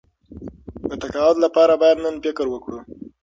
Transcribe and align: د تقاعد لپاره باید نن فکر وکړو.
د 0.89 0.91
تقاعد 1.01 1.37
لپاره 1.45 1.73
باید 1.81 1.97
نن 2.05 2.15
فکر 2.25 2.45
وکړو. 2.49 2.79